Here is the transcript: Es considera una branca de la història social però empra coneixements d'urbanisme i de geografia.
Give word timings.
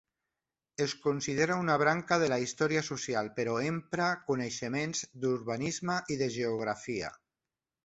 Es 0.85 0.93
considera 1.01 1.57
una 1.63 1.75
branca 1.81 2.17
de 2.23 2.29
la 2.33 2.39
història 2.45 2.81
social 2.87 3.29
però 3.41 3.55
empra 3.67 4.09
coneixements 4.31 5.05
d'urbanisme 5.23 6.01
i 6.17 6.19
de 6.25 6.33
geografia. 6.41 7.15